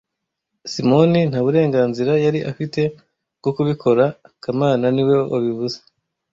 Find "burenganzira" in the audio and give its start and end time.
1.45-2.13